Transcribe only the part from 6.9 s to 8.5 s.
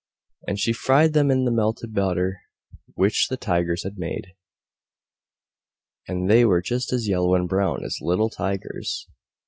as yellow and brown as little